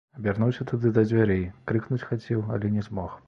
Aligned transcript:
Абярнуўся 0.19 0.65
тады 0.71 0.91
да 0.95 1.03
дзвярэй, 1.09 1.45
крыкнуць 1.71 2.01
хацеў, 2.09 2.43
але 2.57 2.75
не 2.79 2.89
змог. 2.89 3.17